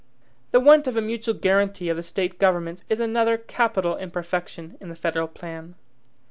[0.49, 4.89] The want of a mutual guaranty of the State governments is another capital imperfection in
[4.89, 5.75] the federal plan.